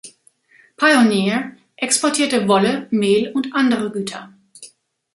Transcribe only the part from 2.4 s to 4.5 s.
Wolle, Mehl und andere Güter.